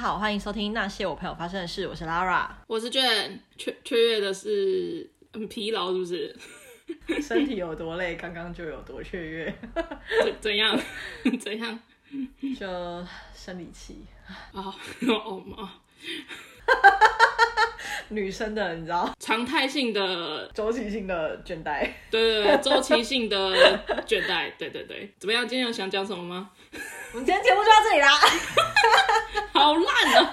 [0.00, 1.86] 好，欢迎收听那些我朋友发生的事。
[1.86, 3.38] 我是 Lara，我是卷。
[3.58, 6.34] 雀雀跃的是很疲劳，是不是？
[7.20, 9.54] 身体有多累，刚刚就有多雀跃。
[10.24, 10.74] 怎怎样？
[11.38, 11.78] 怎样？
[12.58, 14.06] 就生理期
[14.54, 14.74] 啊？
[15.06, 15.68] 哦哦。
[18.08, 19.10] 女生的，你知道？
[19.18, 21.88] 常态性的、周期性的倦怠。
[22.10, 23.36] 对对对， 周期性的
[24.06, 24.52] 倦怠。
[24.58, 25.46] 对对对，怎么样？
[25.46, 26.50] 今天有想讲什么吗？
[27.12, 28.08] 我们今天节目就到这里啦。
[29.52, 30.32] 好烂啊！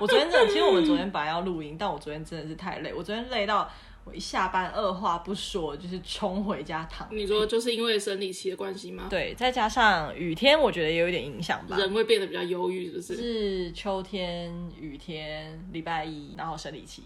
[0.00, 3.70] 我昨天真的，其实我们昨天本来要录音，但我昨天真的是太累，我昨天累到
[4.06, 7.08] 我一下班二话不说就是冲回家躺。
[7.10, 9.08] 你说就是因为生理期的关系吗？
[9.10, 11.76] 对，再加上雨天，我觉得也有一点影响吧。
[11.76, 13.16] 人会变得比较忧郁，是不是？
[13.16, 17.02] 是秋天、雨天、礼拜一，然后生理期。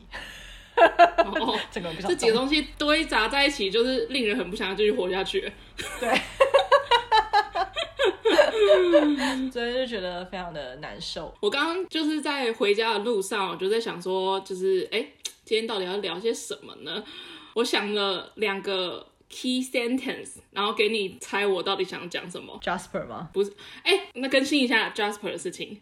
[0.76, 5.50] 哦， 这个这几个东西堆杂在一起，就是令人很不想要继续活下去。
[5.98, 6.20] 对。
[9.50, 11.34] 所以就觉得非常的难受。
[11.40, 15.04] 我刚刚就是在回家的路上，我就在想说，就是哎，
[15.50, 17.02] 今天到底要聊些什么呢？
[17.54, 22.58] 我想了两个 key sentence，然后给你猜我到底想讲什么。
[22.62, 23.30] Jasper 吗？
[23.32, 23.52] 不是，
[23.84, 25.80] 哎，那更新一下 Jasper 的事情。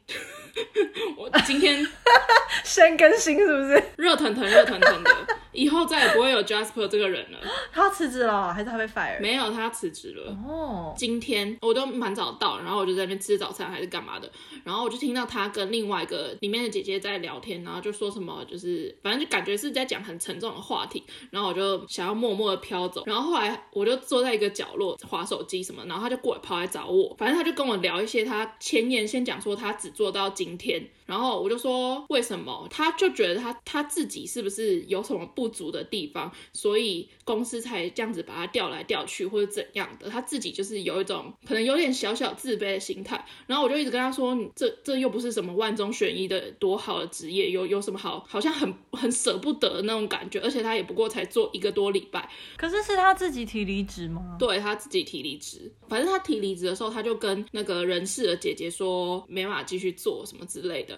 [1.16, 1.84] 我今天
[2.64, 3.82] 先更新是不是？
[3.96, 5.10] 热腾腾、热腾腾的，
[5.52, 7.38] 以后再也不会有 Jasper 这个人了。
[7.72, 9.20] 他辞职了，还是他被 fire？
[9.20, 10.36] 没有，他辞职了。
[10.46, 14.30] 哦，今天我都蛮早到，然后我就在那边吃早餐还是干嘛的，
[14.64, 30.88] 然后我就听到他跟另外一个里面的姐姐在聊天，然后就说什么，就是反正就感觉是在讲很沉重的话题，然后我就想要默默的飘走，然后后来我就坐在一个角落划手机什么，然后他就过来跑来找我，反正他就跟我聊一些他前言，先讲说他只做到今天。
[31.08, 32.68] 然后我就说，为什么？
[32.70, 40.10] 他就觉得他他自己是不是有什么不足的地方，所以公司才这样子把他调来调去或者怎样的？
[40.10, 43.24] 他自己就是有一种可能有点小小自卑的心态。
[43.46, 48.22] 然后我就一直跟他说，你这这又不是什么万中选一的多好的职业，有有什么好？
[48.28, 50.38] 好像很很舍不得的那种感觉。
[50.40, 52.30] 而且他也不过才做一个多礼拜。
[52.58, 54.36] 可是是他自己提离职吗？
[54.38, 55.72] 对，他自己提离职。
[55.88, 60.97] 反正他提离职的时候，他就跟那个人事的姐姐说，没办法继续做什么之类的。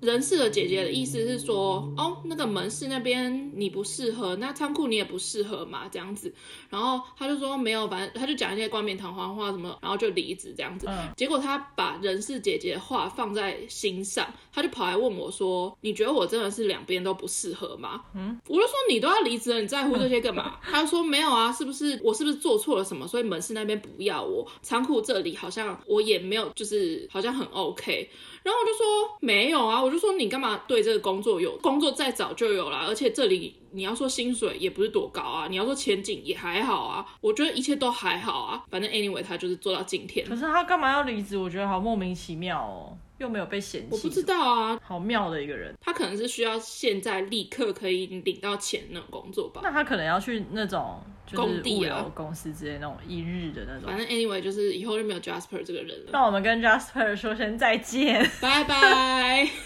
[0.00, 6.32] 人事的姐姐的意思是说，哦，那个门市那边你不适合，那仓库你也不适合嘛，这样子。
[6.70, 10.86] 然后他就说没有，反正他就讲一些冠冕堂皇话什么，然后就离职这样子。
[10.88, 11.08] 嗯。
[11.16, 18.40] 结果他把人事姐姐的话放在心上，他就跑来问我说：“你觉得我真的是两边都不适合吗？”嗯。
[18.46, 23.06] 我就说：“你都要离职了，你在乎这些干嘛？” 他就说：“没有啊，是不是我是不是做错了什么？
[23.06, 28.08] 所以门市那边不要我，仓库这里好像我也没有，就是好像很 OK。”
[28.44, 40.26] 然后我就说没有啊，我就说你干嘛对这个工作有工作再早就有了，而且这里你要说薪水也不是多高啊，你要说前景也还好啊，我觉得一切都还好啊，反正 anyway 他就是做到今天。
[40.26, 41.38] 可是他干嘛要离职？
[41.38, 42.98] 我觉得好莫名其妙哦。
[43.18, 45.74] 又没有被嫌弃，我不知道啊，好妙的一个人。
[45.80, 49.60] 他可能是需要现在立刻可以领到钱那种工作吧？
[49.64, 51.02] 那他可能要去那种
[51.36, 53.84] 工地啊，公司之类那种一日的那种。
[53.84, 56.10] 反正 anyway 就是以后就没有 Jasper 这个人了。
[56.12, 59.48] 那我们跟 Jasper 说声再见，拜拜。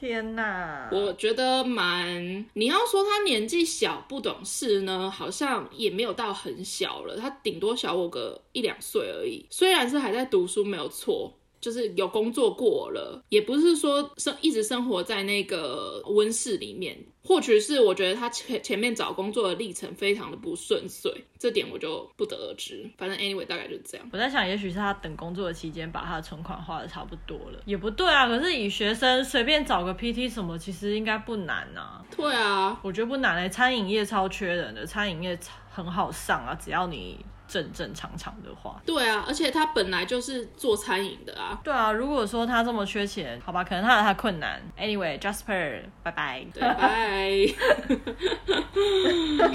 [0.00, 2.46] 天呐，我觉得蛮……
[2.52, 9.44] 你要说他年纪小不懂事呢，好像也没有到很小了，他顶多小我个一两岁而已。
[9.50, 11.34] 虽然是还在读书，没有错。
[11.60, 16.96] 就是有工作过了，也不是说生一直生活在那个温室里面。
[17.24, 22.90] 或许是我觉得他前前面找工作的历程非常的不顺遂，这点我就不得而知。
[22.96, 24.08] 反正 anyway 大概就是这样。
[24.10, 28.26] 我在想，也许是他等工作的期间把他的存款花的差不多了，也不对啊。
[28.26, 32.02] 可是以学生随便找个 PT 什么，其实应该不难啊。
[32.16, 33.48] 对啊，我觉得不难嘞、欸。
[33.50, 35.38] 餐饮业超缺人的，餐饮业
[35.70, 37.18] 很好上啊，只要你。
[37.48, 41.58] 正正常常的话，对啊，而且他本来就是做餐饮的啊。
[41.64, 44.62] 对啊，如果说他这么缺钱，好吧，可能他有他困难。
[44.78, 47.30] Anyway，Jasper，拜拜，拜拜。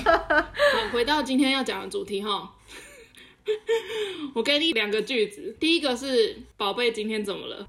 [0.04, 2.52] 好，回到今天要讲的主题哈，
[4.34, 7.68] 我给你两个句子，第一个是“宝贝，今天怎么了？”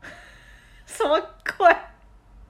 [0.86, 1.20] 什么
[1.58, 1.76] 鬼？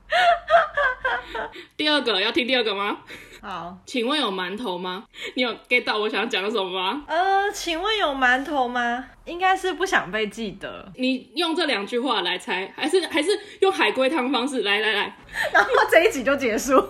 [1.77, 2.99] 第二个要听第二个吗？
[3.47, 5.05] 好，请问有馒头吗？
[5.37, 7.05] 你有 get 到我想讲什么吗？
[7.07, 9.05] 呃，请问有馒头吗？
[9.27, 10.91] 应该是不想被记得。
[10.97, 14.63] 你用这两句话来猜，还是还是用海龟汤方式？
[14.63, 15.15] 来来来，
[15.53, 16.73] 然后这一集就结束。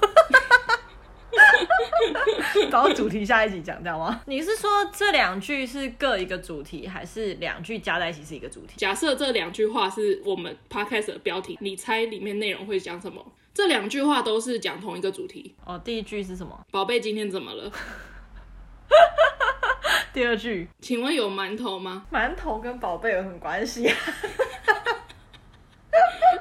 [2.71, 4.21] 搞主题下一集讲，知道吗？
[4.27, 8.75] 你是说这两句是各一个主题，还是两句加在一起是一个主题？
[8.77, 13.27] 假设这两句话是我们 podcast 的标题，你猜里面内容会讲什么？
[13.55, 15.81] 这两句话都是讲同一个主题哦。
[15.85, 16.61] 第一句是什么？
[16.73, 17.71] 宝贝，今天怎么了？
[20.12, 22.05] 第二句，请问有馒头吗？
[22.12, 23.97] 馒头跟宝贝有什么关系啊？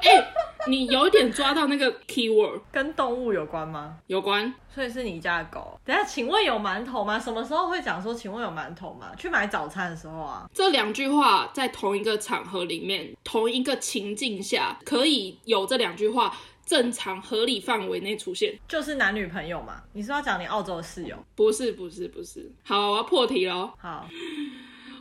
[0.03, 0.33] 哎、欸，
[0.67, 3.97] 你有点抓到那个 keyword，跟动物有关吗？
[4.07, 5.79] 有关，所以是你家的狗。
[5.85, 7.19] 等下，请问有馒头吗？
[7.19, 9.11] 什么时候会讲说请问有馒头吗？
[9.15, 10.49] 去买早餐的时候啊。
[10.51, 16.35] 这两句话在同一个场合里面，同一个情境下，可以有这两句话。
[16.65, 19.81] 正常合理范围内出现，就是男女朋友嘛？
[19.93, 21.17] 你是要讲你澳洲的室友？
[21.35, 22.51] 不是，不是，不是。
[22.63, 23.71] 好，我要破题喽。
[23.77, 24.07] 好，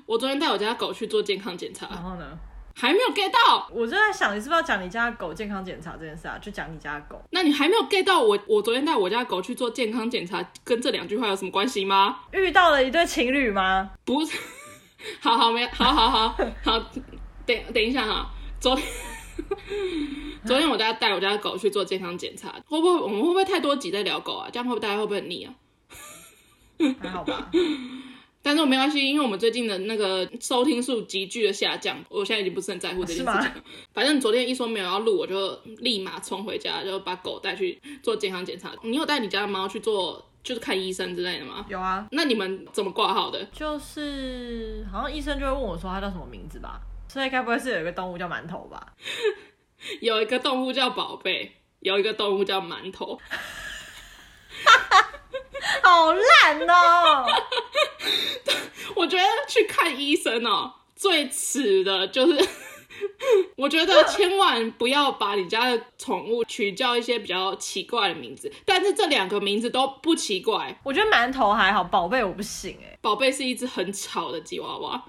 [0.06, 2.38] 我昨天带我家狗去做健康检查，然后呢？
[2.74, 3.68] 还没有 get 到。
[3.70, 6.38] 我就在想，你是不是要讲你家的狗健康检查这件事啊？
[6.38, 7.22] 就讲你家的狗。
[7.30, 8.38] 那你还没有 get 到我？
[8.46, 12.20] 我昨天带我家狗去做健康检查，跟这两句话有什么关系吗？
[12.32, 13.90] 遇到了一对情侣吗？
[14.04, 14.38] 不是。
[15.20, 16.28] 好好没，好好好
[16.62, 16.78] 好，
[17.44, 18.86] 等等一下哈，昨天。
[20.44, 24.48] 昨天我家带我家的狗去做健康检查，会不会我们会不会太多集在聊狗啊？
[24.52, 25.54] 这样会不会大家会不会很腻啊？
[27.00, 27.48] 还好吧，
[28.42, 33.54] 但是我没关系，因为我们最近的那个收听数急剧的下降，我现在已经不是很在乎这件事情了。
[33.94, 38.72] 反正昨天一说没有要录，我就立马冲回家，就把狗带去做健康检查。
[38.82, 41.64] 你有带你家的猫去做，就是看医生之类的吗？
[41.68, 42.04] 有啊。
[42.10, 43.44] 那你们怎么挂号的？
[43.52, 46.80] 就是好像医生就会问我说他叫什么名字吧。
[47.12, 48.86] 所以该不会是有一个动物叫馒头吧？
[50.00, 53.20] 有一个动物叫宝贝，有一个动物叫馒头。
[55.82, 57.26] 好烂哦！
[58.96, 62.48] 我觉得去看医生哦，最耻的就是，
[63.56, 68.50] 我觉得千万不要把你家的宠物取叫一些比较奇怪的名字。
[68.64, 70.80] 但是这两个名字都不奇怪。
[70.82, 72.98] 我觉得馒头还好，宝贝我不行哎。
[73.02, 75.04] 宝贝是一只很吵的吉娃娃。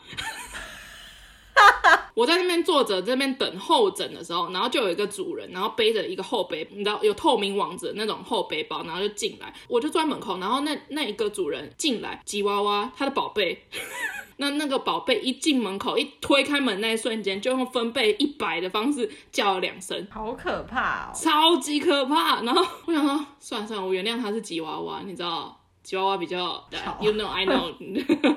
[2.15, 13.63] 我在那边坐着，这边等候诊的时候，然后就有一个主人，然后背着一个后背，你知道有透明网子的那种后背包，然后就进来，我就坐在门口，然后那那一个主人进来，吉娃娃他的宝贝，
[14.37, 22.41] 那那个宝贝一进门口，一推开门那一瞬间，就用分贝一百的方式叫了两声，好可怕哦，超级可怕。
[22.41, 25.59] 然后我想说，算了算了，我原谅他是吉娃娃，你知道。
[25.83, 26.65] 吉娃娃比较
[27.01, 27.73] ，You know I know，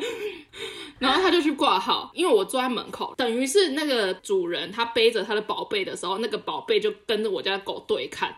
[0.98, 8.34] 然后他就去挂号，因为我坐在门口，等于是那个主人他背着他的宝贝的时候，那个宝贝就跟着我家的狗对看，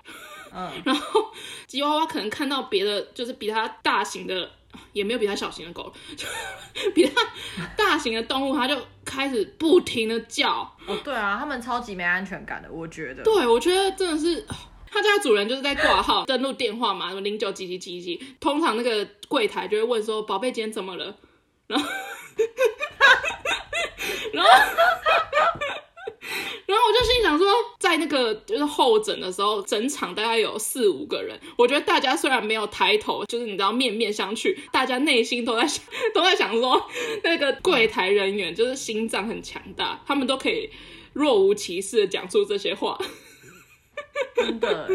[0.55, 1.29] 嗯，然后
[1.67, 4.51] 吉娃娃可能看到别的，就是比它大型的，
[4.93, 5.91] 也没有比它小型的狗，
[6.95, 7.23] 比它
[7.77, 8.77] 大型的动物，它就
[9.07, 10.71] 开始不停的叫。
[10.87, 13.23] 哦，对啊，他们超级没安全感的，我觉得。
[13.23, 14.47] 对，我觉得真的是。
[14.91, 21.15] 他家主人就是在挂号登录电话嘛，什么零九几几几几，通常那个柜台就会问说：“宝贝，今天怎么了？”
[21.69, 21.87] 然后，
[24.33, 24.51] 然后，
[26.67, 27.47] 然后我就心想说，
[27.79, 36.91] 在那个就是候诊的时候，整场大概有四五个人，我觉得大家虽然没有抬头，就是你知道面面相觑，大家内心都在想，都在想说，
[37.23, 40.71] 那个柜台人员就是心脏很强大，他们都可以
[41.13, 42.99] 若无其事的讲出这些话。
[44.35, 44.89] 真的，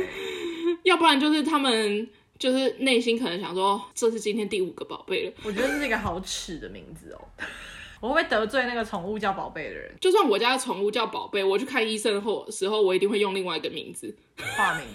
[0.84, 5.34] 要不然就是他们就是内心可能想说，这是今天第五个宝贝了。
[5.44, 7.20] 我觉得这是一个好耻的名字哦，
[8.02, 9.92] 我会不会得罪那个宠物叫宝贝的人？
[10.00, 14.16] 就算我家的宠物叫宝贝，我去看医生后时候，我一定会用另外一个名字，
[14.56, 14.86] 化名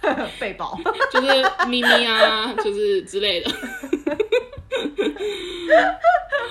[0.38, 0.78] 贝宝，
[1.12, 1.26] 就是
[1.66, 3.50] 咪咪啊，就是之类的。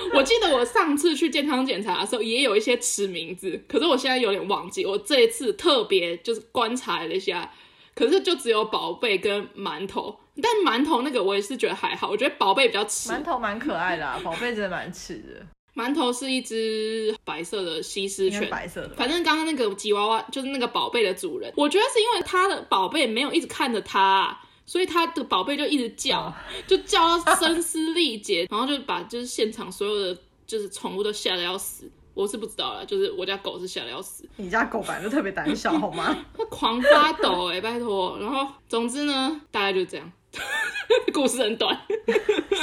[0.14, 4.84] 我记得我上次去健康检查的时候，也有一些吃名字，可是我现在有点忘记。
[4.84, 7.50] 我这一次特别就是观察了一下，
[7.94, 13.10] 可是就只有宝贝跟馒头，但馒头那个我也是觉得还好，我觉得宝贝比较吃。
[13.10, 15.46] 馒头蛮可爱的啊，宝贝真的蛮吃的。
[15.74, 18.94] 馒头是一只白色的西施犬，白色的。
[18.96, 24.40] 反正刚刚那个吉娃娃就是那个宝贝的主人，我觉得是因为他的宝贝没有一直看着他。
[24.68, 26.30] 所以他的宝贝就一直叫，
[26.66, 31.90] 就叫到声嘶力竭， 然后就把就是现场所有的就是宠物都吓得要死。
[32.12, 34.28] 我是不知道了，就是我家狗是吓得要死。
[34.36, 36.14] 你家狗本来就特别胆小，好吗？
[36.36, 38.18] 它狂发抖哎、欸，拜托。
[38.20, 40.12] 然后总之呢，大概就这样。
[41.12, 41.78] 故事很短，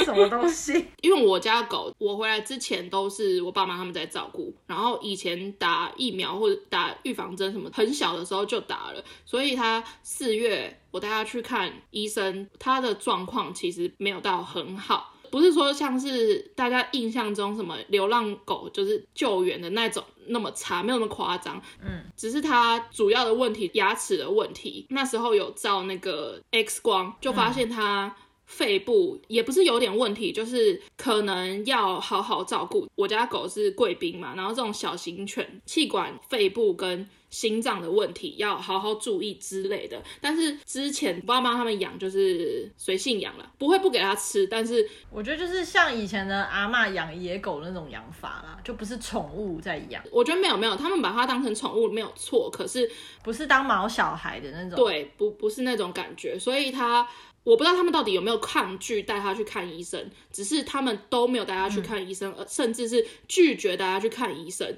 [0.04, 0.86] 什么东西？
[1.02, 15.12] 因为我家狗，我回来之前都是我爸妈他们在照顾，然后以前打疫苗或者打预防针什么，很小的时候就打了，所以他四月我带他去看医生，他的状况其实没有到很好。
[15.30, 21.60] 不是说像是大家印象中什么流浪狗就是救援的那种那么差，没有那么夸张。
[21.80, 24.86] 嗯，只是它主要的问题牙齿的问题。
[24.90, 28.14] 那时候有照那个 X 光，就发现它
[28.46, 32.86] 肺部也不是有点问题，就是可能要好好照顾。
[32.94, 40.02] 我家狗是贵宾嘛，然后这种小型犬气管、肺部跟心脏的问题，要好好注意之类的。
[40.22, 44.46] 但是之前爸妈他们养就是随性养了，不会不给他吃。
[44.46, 50.02] 但是我觉得就是像以前的阿妈养野狗那种养法啦，就不是宠物在养。
[50.10, 52.90] 我觉得没有没有，他们把它当成宠物没有错，可是
[53.22, 54.82] 不是当毛小孩的那种。
[54.82, 57.06] 对，不不是那种感觉，所以他。
[57.46, 64.76] 我不知道他们到底有没有抗拒带他去看医生，只是他们都没有带他去看医生，而甚至是拒绝带他去看医生。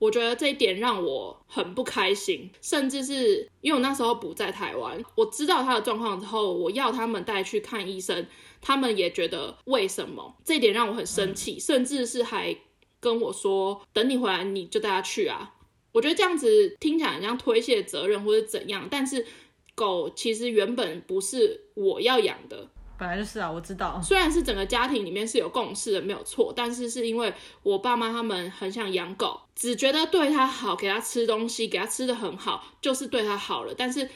[0.00, 8.26] 我觉得这一点让我很不开心，甚至是因为我那时候不在台湾，我知道他的状况之后，我要他们带去看医生，
[8.60, 10.34] 他们也觉得为什么？
[10.44, 12.56] 这一点让我很生气，甚至是还
[12.98, 15.54] 跟我说，等你回来你就带他去啊。
[15.92, 19.24] 我觉得这样子听起来很像推卸责任或者怎样，但是。
[19.72, 22.68] 狗其实原本不是我要养的，
[23.00, 23.98] 本来就是啊，我知道。
[24.02, 33.74] 虽然是整个家庭里面是有共识的，没有错，但是是因为我爸妈他们很想养狗，只觉得对它好，给它吃东西，给它吃的很好，就是对它好了。
[33.74, 34.06] 但是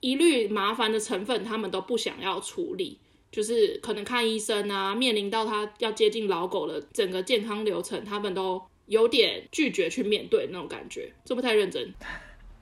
[0.00, 2.98] 一律麻烦的成分，他们都不想要处理，
[3.30, 11.94] 就是可能看医生啊，面临到它要接近老狗的整个健康流程，他们都有点拒绝去面对那种感觉，这不太认真。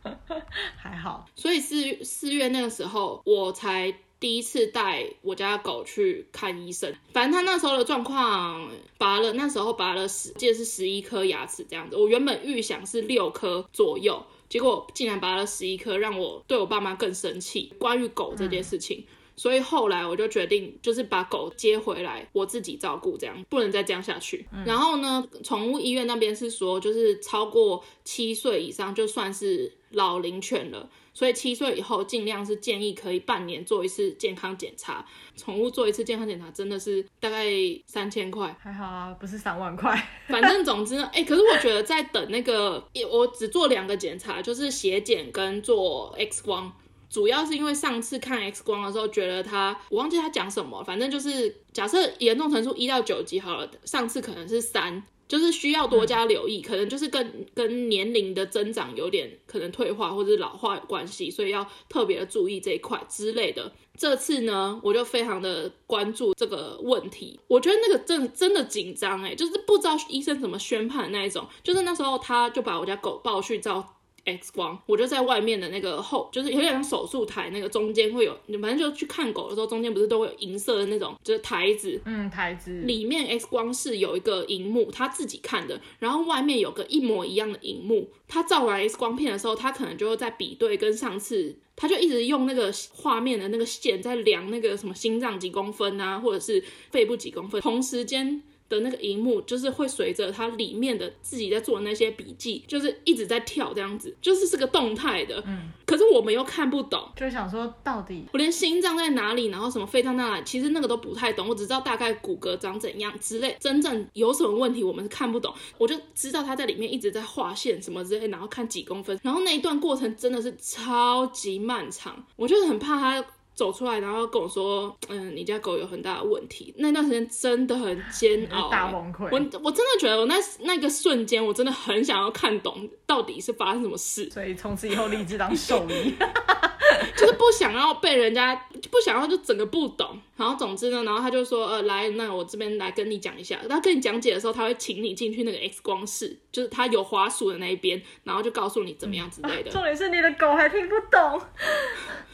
[0.76, 6.94] 还好，所以四四月那个时候，我才第一次带我家狗去看医生。
[7.12, 11.96] 反正他那时候的状况，拔了那时候拔了十，记得是十一颗牙齿这样子。
[11.96, 17.72] 我原本预想是六颗左右，结果竟然拔了十一颗，让我对我爸妈更生气。
[17.78, 18.98] 关于狗这件事情。
[18.98, 24.46] 嗯所以后来我就决定，就是把狗接回来，我自己照顾，这样不能再这样下去。
[24.52, 24.62] 嗯。
[24.66, 35.04] 然后呢，宠物医院那边是说，就是超过七岁以上就算是老龄犬了，所以七岁以后尽量是建议可以半年做一次健康检查。
[35.36, 37.46] 宠物做一次健康检查真的是大概
[37.86, 39.96] 三千块，还好啊，不是三万块。
[40.28, 46.70] 反正总之呢，哎、欸，可是我觉得在等那个，我只做两个检查，就是血检跟做 X 光。
[47.08, 63.72] 主要是因为上次看 X 光的时候，觉得他我忘记他讲什么，反正就是假设严重程度一到九级好了，上次可能是三，就是需要多加留意，可能就是跟跟年龄的增长有点可能退化或者老化有关系，所以要特别的注意这一块之类的。
[63.96, 73.99] 这次呢，我就非常的关注这个问题，我觉得那个真真的紧张哎，就是不知道医生怎么宣判的那一种，就是那时候他就把我家狗抱去照。
[74.24, 98.42] X 光，我就在外面的那个后，就是有点像手术台，那个中间会有，反正就去看狗的时候，中间不是都会有银色的那种，就是台子，嗯，台子里面 X 光是有一个荧幕，他自己看的，然后外面有个一模一样的荧幕，他照完 X 光片的时候，他可能就会在比对跟上次，他就一直用那个画面的那个线在量那个什么心脏几公分啊，或者是肺部几公分，同时间。
[98.70, 105.42] 的那个荧幕就是会随着它里面的自己在做的那些笔记，就是一直在跳这样子，就是是个动态的。
[105.46, 115.52] 嗯，可是我们又看不懂，就想说到底我连心脏在哪里，然后什么肺脏在哪里，其实那个都不太懂，我只知道大概骨骼长怎样之类，真正有什么问题我们是看不懂。
[115.76, 123.24] 我就知道他在里面一直在画线什么之类，然后看几公分，然后那一段过程真的是超级漫长，我就很怕他。
[123.60, 129.24] 走出来，然后跟我说：“嗯，你家狗有很大的问题。”那段时间真的很煎熬，欸，大崩溃。
[129.24, 134.30] 我我真的觉得，我那那个瞬间，我真的很想要看懂到底是发生什么事。
[134.30, 136.14] 所以从此以后立志当兽医，
[137.16, 138.54] 就是不想要被人家，
[138.90, 140.18] 不想要就整个不懂。
[140.36, 149.70] 然后总之呢，然后他就说：“呃，来，那我这边来跟你讲一下。”他跟你讲解的时候，他会请你进去那个 X 光室，就是他有滑鼠的那一边，然后就告诉你怎么样之类的。
[149.72, 151.40] 重点是你的狗还听不懂。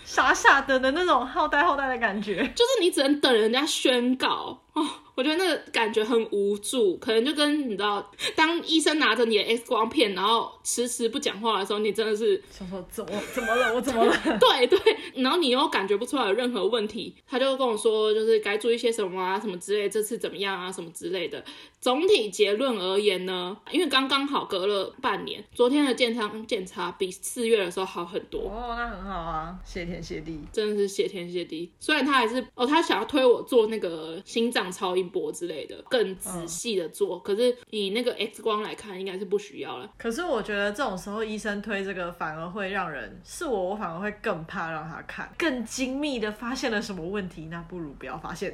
[0.05, 4.87] 傻傻的的那种好呆好呆的感觉，就是你只能等人家宣告哦。
[5.17, 13.75] 我觉得那个感觉很无助，可能就跟你知道，当医生拿着你的 X 光片，然后迟迟不讲话的时候，你真的是想说怎么怎么了？
[13.75, 14.15] 我怎么了？
[14.39, 14.79] 对对，
[15.15, 21.43] 然后你又感觉不出来有任何问题，他就跟我说，就是该注意些什么啊，什么之类，这次怎么样啊，什么之类的。
[21.87, 31.71] 总体结论而言呢，因为刚刚好隔了半年，昨天的健康检查比四月的时候好很多哦，那很好啊，谢天谢地，真的是谢天谢地。
[31.79, 39.89] 虽然他还是哦，他想要推我做那个心脏超音波之类的，更仔细的做，嗯，可是以那个 X 光来看，应该是不需要了。
[39.97, 48.53] 可是我觉得这种时候医生推这个，反而会让人是我，我反而会更怕让他看，更精密的发现了什么问题，那不如不要发现。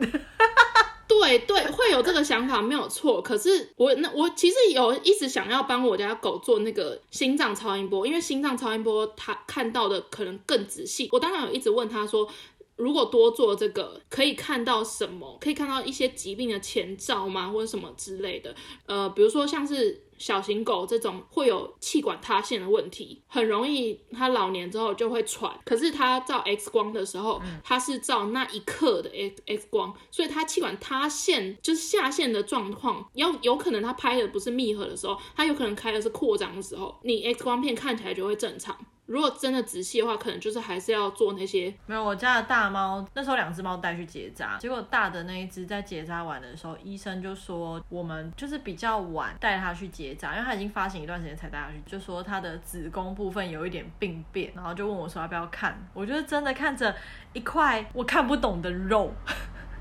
[1.22, 3.22] 对对，会有这个想法没有错。
[3.22, 11.08] 可是我那我其实有一直想要帮我家狗做那个心脏超音波，因为心脏超音波它看到的可能更仔细。
[11.12, 12.28] 我当然有一直问他说，
[12.74, 15.38] 如果多做这个可以看到什么？
[15.40, 17.48] 可以看到一些疾病的前兆吗？
[17.48, 18.52] 或者什么之类的？
[18.86, 20.02] 呃，比如说像是。
[20.22, 25.52] 小型狗这种会有气管塌陷的问题，很容易它老年之后就会喘。
[25.64, 38.78] 可是它照 X 光的时候，它是照那一刻的 X X 光，所以它气管塌陷就是下陷的状况，要有可能它拍的不是密合的时候，它有可能开的是扩张的时候，你 X 光片看起来就会正常。
[39.06, 41.72] 如果真的仔细的话，可能就是还是要做那些。
[41.86, 55.76] 没有，我家的大猫那时候两只猫带去结扎，结果大的那一只在结扎完的时候，医生就说我们就是比较晚带它去结扎，因为它已经发情一段时间才带它去，就说它的子宫部分有一点病变，然后就问我说要不要看。
[55.92, 56.94] 我觉得真的看着
[57.32, 59.12] 一块我看不懂的肉。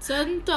[0.01, 0.53] 真的，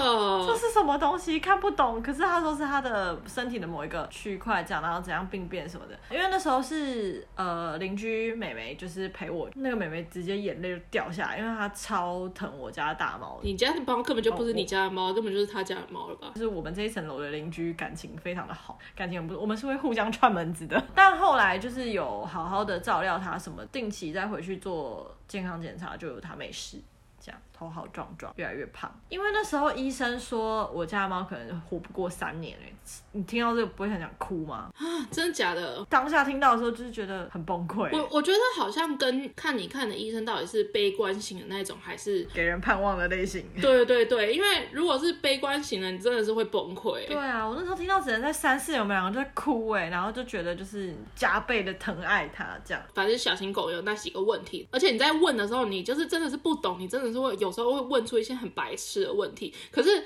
[0.46, 1.38] 这是什么东西？
[1.38, 2.02] 看不懂。
[2.02, 5.94] 可是他说是他的身体的某一个区块这样，然后怎样病变什么的。
[6.10, 13.38] 因为那时候是呃邻居妹妹就是陪我，那个妹妹直接眼泪就掉下来，因为她超疼我家的大猫。
[13.42, 16.32] 你家的猫根本就不是你家的猫，根本就是他家的猫了吧？
[16.34, 20.82] 就是我们这一层楼的邻居感情非常的好，感情很不错，我们是会互相串门子的。
[20.94, 26.80] 但后来就是有好好的照料它，什么定期再回去做健康检查，就有它没事。
[27.20, 28.92] 这样头好壮壮，越来越胖。
[29.08, 32.72] 因为那时候医生说我家的猫可能活不过三年哎，
[33.12, 34.70] 你听到这个不会很想哭吗？
[34.76, 35.84] 啊，真的假的？
[35.88, 37.88] 当下听到的时候就是觉得很崩溃。
[37.92, 43.46] 我我觉得好像跟看你看的医生到底是悲观型的那种，还是给人盼望的类型。
[43.60, 47.06] 对对对，因为如果是悲观型的，你真的是会崩溃。
[47.06, 52.82] 对啊，我那时候听到只能在三四年，我们两个就在哭哎，然后就觉得就是加倍的疼爱它这样。
[52.94, 60.04] 反正小型狗有那几个问题，而且你在问的时候，你就是真的是不懂，你真的是会有时候会问出一些很白痴的问题，可是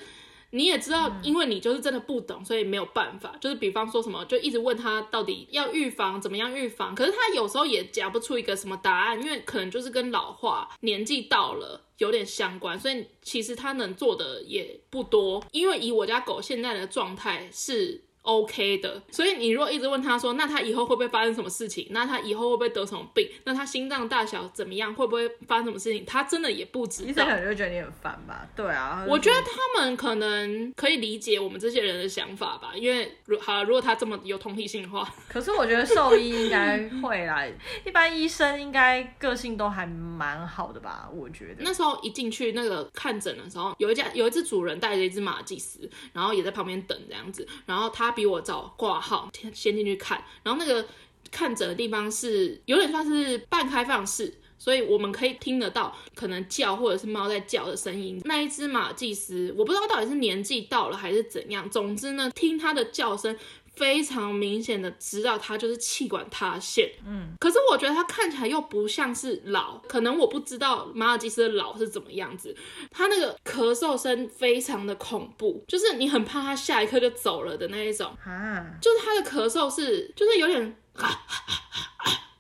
[0.51, 3.37] 你也知道，因为你就是真的不懂，所以没有办法。
[3.41, 15.45] 就是比方说什么，就一直问他到底要预防怎么样预防，可是他有时候也讲不出一个什么答案，因为可能就是跟老化、年纪到了有点相关，所以其实他能做的也不多。
[15.53, 18.08] 因为以我家狗现在的状态是。
[18.29, 21.87] OK 的，所以你如果一直问他说，那他以后会不会发生什么事情？
[21.93, 23.27] 那他以后会不会得什么病？
[23.45, 24.95] 那他心脏大小怎么样？
[24.95, 26.05] 会不会发生什么事情？
[26.05, 27.09] 他真的也不知道。
[27.09, 28.47] 医生可能就觉得你很烦吧？
[28.55, 35.11] 对啊，我觉得他们可能可以理解我们这些人的想法吧，因为如好，如果他这么有同理心的话。
[35.27, 37.47] 可是我觉得兽医应该会啦，
[37.87, 41.09] 一般医生应该个性都还蛮好的吧？
[41.11, 41.55] 我觉得。
[41.61, 48.15] 那时候一进去那个看诊的时候，有一家有一只主人带着一只马尔济斯，然后也在旁边等这样子，然后他。
[48.19, 50.85] 比我早挂号，先进去看，然后那个
[51.31, 58.21] 看诊的地方是有点算是半开放式，所以我们可以听得到可能叫或者是猫在叫的声音。
[58.25, 63.39] 那一只马尔济斯，我不知道到底是年纪到了还是怎样，总之呢，听它的叫声。
[63.79, 72.55] 非常明显的知道他就是气管塌陷，嗯，可是我觉得他看起来又不像是老，可能我不知道马尔基斯的老是怎么样子，
[72.91, 80.77] 他那个咳嗽声非常的恐怖，就是你很怕他下一刻就走了的那一种，啊，就是他的咳嗽是就是有点。
[80.97, 81.09] 啊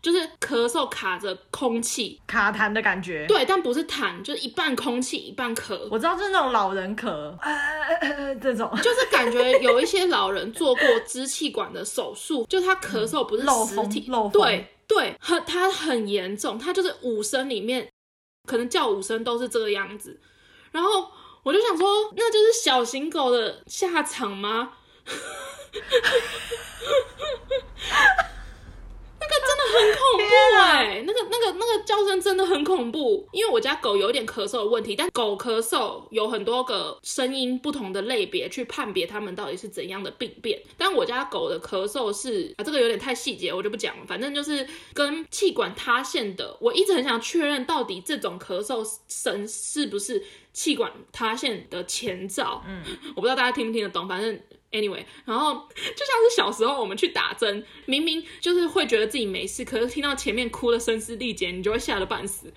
[0.00, 3.26] 就是咳嗽卡着空气，卡痰的感觉。
[3.26, 5.76] 对，但不是痰，就是一半空气一半咳。
[5.90, 7.08] 我知道，就是那种老人咳，
[7.40, 7.77] 呃
[8.40, 17.90] 这种就是感觉有一些老人做过支气管的手术，就他咳嗽不是实体，漏风，对对，很他很严重，他就是五声里面
[18.46, 20.20] 可能叫五声都是这个样子。
[20.70, 21.10] 然后
[21.42, 24.72] 我就想说，那就是小型狗的下场吗？
[29.58, 33.28] 的很恐怖哎、欸，那个、那个、那个叫声真的很恐怖。
[33.32, 40.60] 因为我家狗有点咳嗽的问题，但狗咳嗽有很多个声音不同的类别去判别它们到底是怎样的病变。
[40.76, 44.04] 但我家狗的咳嗽是啊，这个有点太细节，我就不讲了。
[44.06, 52.62] 反正就是跟气管塌陷的，我一直很想确认到底这种咳嗽声是不是气管塌陷的前兆。
[52.66, 52.82] 嗯，
[53.16, 54.40] 我不知道大家听不听得懂，反正。
[54.70, 62.52] Anyway，然后就像是小时候我们去打针，明明就是会觉得自己没事，可是听到前面哭的声嘶力竭，你就会吓得半死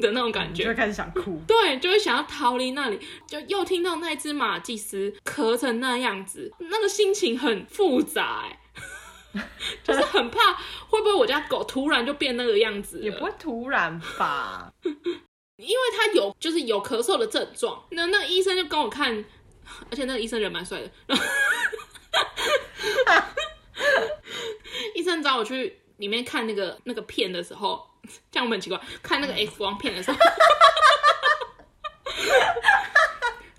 [0.00, 1.40] 的那种感觉，就会开始想哭。
[1.44, 8.60] 对，就会想要逃离那里，就又听到那只马祭司咳成那样子，那个心情很复杂，哎，
[9.82, 10.52] 就是很怕
[10.86, 19.24] 会不会我家狗突然就变那个样子，也不会突然吧， 因为它有就是有咳嗽的症状，那那个医生就跟我看。
[19.90, 21.24] 而且那个医生人蛮帅的，然后
[24.94, 27.86] 医生找我去里面看那个那个片的时候，
[28.30, 30.16] 这样我很奇怪，看那个 X 光片的时候，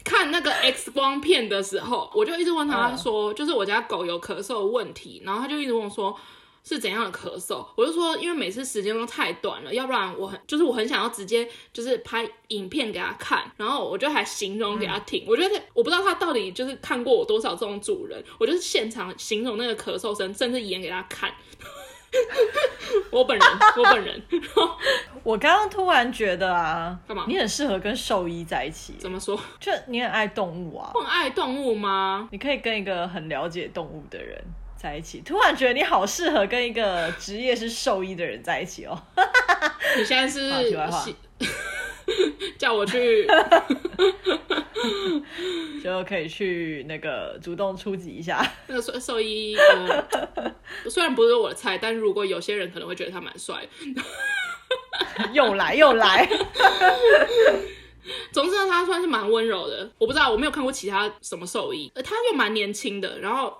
[0.03, 6.19] 看那个 X 光片的时候，我就一直问他说，就是我家狗有咳嗽的问题，然后他就一直问我说，
[6.67, 7.63] 是怎样的咳嗽？
[7.77, 15.23] 我就说，因为每次时间都太短了，要不然我很就是我很想要直接就是拍影片给他看，然后我就还形容给他听。
[15.23, 21.31] 嗯、我觉得我不知道他到底就是看过我多少这种主人，我就是现场形容那个咳嗽声，甚至演给他看。
[23.11, 23.47] 我本人，
[23.77, 24.23] 我本人。
[25.21, 27.25] 我刚刚突然觉得啊，干嘛？
[27.27, 28.93] 你很适合跟兽医在一起。
[28.97, 29.37] 怎么说？
[29.59, 30.91] 就你很爱动物啊？
[30.95, 32.29] 我很爱动物吗？
[32.31, 34.41] 你可以跟一个很了解动物的人
[34.85, 35.19] 在一起。
[35.25, 39.01] 突然觉得你好适合跟一个职业是兽医的人在一起哦。
[39.97, 41.05] 你现在是题外话，
[42.59, 43.27] 叫我去。
[45.83, 48.45] 就可以去那个主动出击一下。
[48.67, 50.05] 那个兽兽医、呃，
[50.89, 53.67] 虽然不是我的菜，但如果有些人可能会觉得他蛮帅。
[55.33, 56.27] 又来又来。
[58.31, 59.89] 总之呢，他算是蛮温柔的。
[59.97, 63.19] 我不知道，我没有看过其他什么兽医，他又蛮年轻的。
[63.19, 63.55] 然后，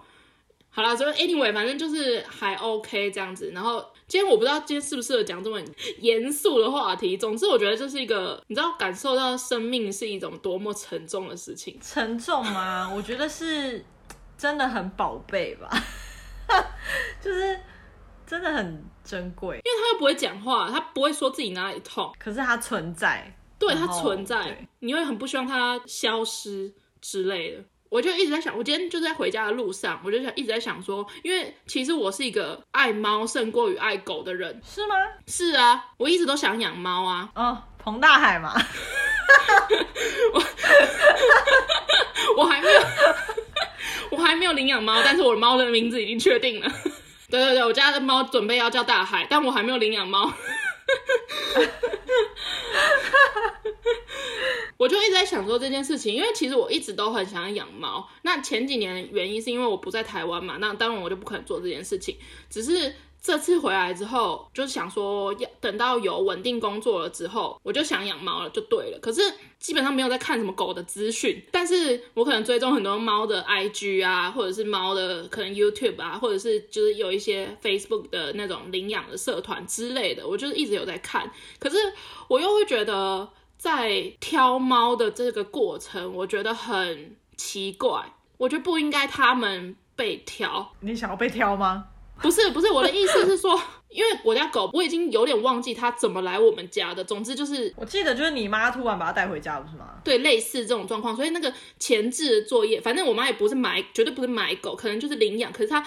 [0.76, 3.52] 好啦，所以 anyway，反正就是还 OK 这样子。
[3.54, 3.84] 然后。
[4.08, 5.60] 今天我不知道今天适不适合讲这么
[5.98, 7.18] 严肃的话题。
[7.18, 11.76] 总之，我觉得这是一个，你知道，感受到生命是一种多么沉重的事情。
[11.82, 12.88] 沉重吗？
[12.96, 13.84] 我觉得是
[14.38, 15.68] 真的很宝贝吧，
[17.20, 17.60] 就是
[18.28, 27.64] 真的很珍贵，因为他又不会讲话，他不会说自己哪里痛，可是他存在，对，他存在，你会很不希望他消失之类的。
[27.90, 34.96] 我就一直在想，我今天就是在回家的路上，我就想一直在想说，因为其实我是一个爱猫胜过于爱狗的人，是吗？
[35.28, 37.30] 是啊，我一直都想养猫啊。
[37.36, 38.54] 哦，彭大海嘛，
[40.34, 40.44] 我
[42.38, 42.82] 我还没有，
[44.12, 46.70] 我还没有领养猫，但是我的猫的名字已经确定了。
[47.30, 50.32] 对对对，我家的猫准备要叫大海，但我还没有领养猫。
[54.78, 58.08] 我就一直在想说这件事情，因为其实我一直都很想养猫。
[58.24, 62.18] 那前几年原因是因为我不在台湾嘛，那当然我就不可能做这件事情。
[62.50, 62.94] 只是
[63.26, 69.00] 这次回来之后，就是想说要等到有稳定工作了之后，我就想养猫了，就对了。
[69.02, 69.20] 可是
[69.58, 81.32] 基本上没有在看什么狗的资讯，但是我可能追踪很多猫的 IG 啊，或者是猫的可能 YouTube 啊，或者是就是有一些 Facebook 的那种领养的社团之类的，我就是一直有在看。
[81.58, 81.78] 可是
[82.28, 83.28] 我又会觉得。
[83.58, 88.14] 在挑猫的这个过程，我觉得很奇怪。
[88.38, 90.74] 我觉得不应该他们被挑。
[90.82, 91.86] 你想要被挑吗？
[92.22, 97.04] 不是，不是，我的意思是说，因为我家狗，我已经有点忘记它怎么来我们家的。
[97.04, 99.96] 总之就是，我记得就是你妈突然把它带回家，不是吗？
[100.04, 101.16] 对，类似这种状况。
[101.16, 105.52] 所以那个前置的作业，反正我妈也不是买，绝对不是买狗，可能就是领养。
[105.52, 105.86] 可是她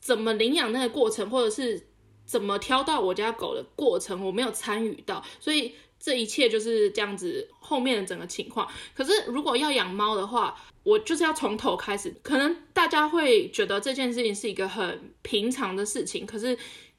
[0.00, 1.88] 怎么领养那个过程，或者是
[2.24, 5.74] 怎么挑到我家狗的过程，我没有参与到，所以。
[6.00, 8.68] 这一切就是这样子，后面的整个情况。
[8.94, 12.14] 可是如果要养猫的话，我就是要从头开始。
[12.22, 16.56] 可能大家会觉得这件事情是一个很平常的事情，可是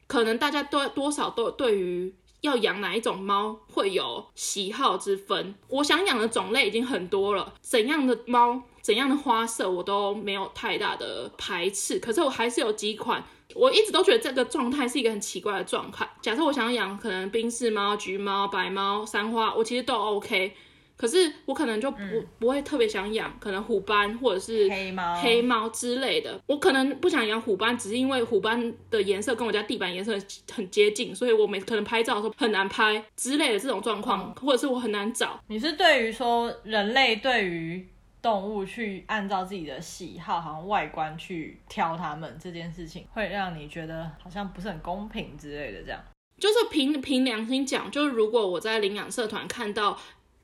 [0.07, 5.55] 可能大家都多少都对于要养哪一种猫会有喜好之分。
[5.67, 11.99] 我想养的种类已经很多了，怎样的猫、怎样的花色我都没有太大的排斥。
[11.99, 13.23] 可是我还是有几款。
[13.53, 16.09] 我一直都觉得这个状态是一个很奇怪的状态。
[16.23, 20.51] 假设我想养可能宾士猫、橘猫、白猫、三花，我其实都 OK。
[20.95, 26.37] 可是我可能就不、嗯、不会特别想养，可能虎斑或者是黑猫、黑猫之类的。
[26.45, 30.11] 我可能不想养虎斑，只是因为虎斑的颜色跟我家地板颜色
[30.51, 35.39] 很接近，所以我每次可能拍照的时候很难拍之类的这种状况，嗯、或者是我很难找。
[35.47, 37.87] 你是对于说人类对于
[38.21, 45.81] 动物去按照自己的喜好，好像外观去挑它们这件事情，会让你觉得好像不是很公平之类的。
[45.83, 46.01] 这样
[46.37, 49.97] 就是凭凭良心讲，就是如果我在领养社团看到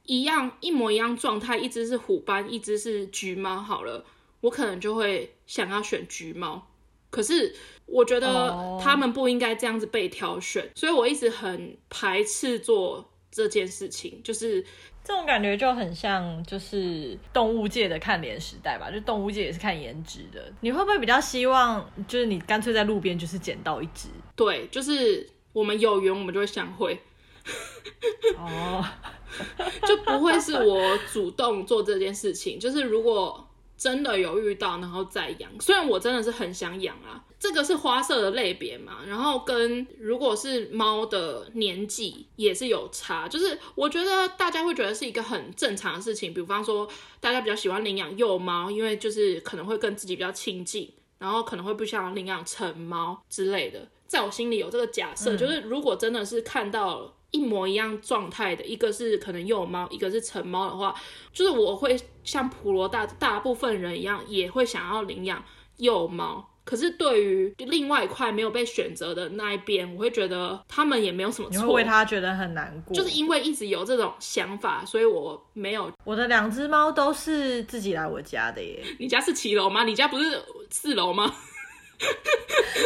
[0.03, 4.05] 一样一模一样状态，一只是虎斑，一只是橘猫，好了，
[4.41, 6.67] 我可能就会想要选橘猫。
[7.09, 10.71] 可是我觉得他们不应该这样子被挑选，oh.
[10.75, 14.65] 所以我一直很排斥做这件事情，就是。
[15.05, 20.51] 这种感觉就很像，就是动物界的看脸时代吧，就动物界也是看颜值的。
[20.61, 24.09] 你会不会比较希望，就是你干脆在路边就是捡到一只？
[24.35, 26.99] 对，就是我们有缘，我们就会相会。
[28.35, 28.83] 哦，
[29.87, 32.59] 就不会是我主动做这件事情。
[32.59, 37.23] 就是如果真的有遇到，然后再养，虽然我真的是很想养啊。
[37.37, 60.95] 这个是花色的类别嘛，然后跟如果是猫的年纪也是有差，就是我觉得大家会觉得是一个很正常的事情，比方说大家比较喜欢领养幼猫，因为就是可能会跟自己比较亲近，然后可能会不想领养成猫之类的，在我心里有这个假设，就是如果真的是看到一模一样状态的，一个是可能幼猫，一个是成猫的话，
[61.33, 65.43] 就是我会像普罗大大部分人一样，也会想要领养
[65.77, 66.49] 幼猫。
[66.63, 72.95] 可是对于另外一块没有被选择的那一边，我会觉得他们也没有什么错，你会为他觉得很难过。
[72.95, 75.91] 就是因为一直有这种想法，所以我没有。
[76.03, 78.81] 我的两只猫都是自己来我家的耶。
[78.97, 79.83] 你家是七楼吗？
[79.83, 81.31] 你家不是四楼吗？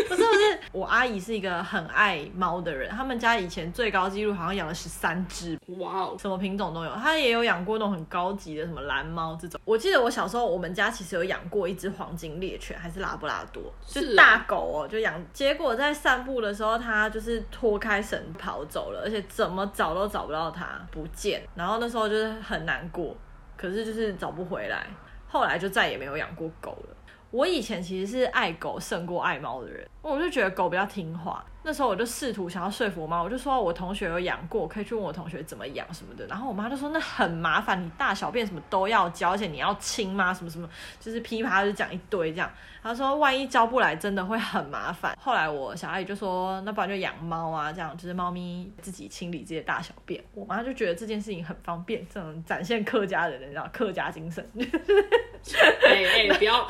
[0.07, 6.93] 不 是不是，我阿姨是一个很爱猫的人，他们家以前最高纪录好像养了十三只，哇哦，什么品种都有。
[6.95, 9.59] 她也有养过那种很高级的什么蓝猫这种。
[9.65, 15.19] 我记得我小时候，我们家其实有养过一只黄金猎犬，还是拉布拉多，是大狗哦，就养。
[15.33, 21.41] 结果在散步的时候，它就是脱开绳跑走了，而且怎么找都找不到它，不见。
[21.55, 23.15] 然后那时候就是很难过，
[23.57, 24.85] 可是就是找不回来。
[25.31, 26.95] 后来就再也没有养过狗了。
[27.31, 31.45] 我以前其实是爱狗胜过爱猫的人，我就觉得狗比较听话。
[31.61, 36.25] 那时候我就试图想要说服我妈，我就说我同学有养过，可以去问我同学怎么养什么的。
[36.27, 40.33] 然后我妈就说那很麻烦，你大小便什么都要教，而且你要亲吗？
[40.33, 40.67] 什么什么，
[40.99, 42.49] 就是噼啪就讲一堆这样。
[42.81, 45.17] 她说万一教不来，真的会很麻烦。
[45.19, 50.23] 后来我小阿姨就说，那不然就养猫啊，这样就是猫咪自己清理自己的大小便。
[50.33, 54.47] 我妈就觉得这件事情很方便，这种展现客家人的你知道客家精神。
[54.55, 54.65] 哎
[55.89, 56.67] 哎、欸欸，不要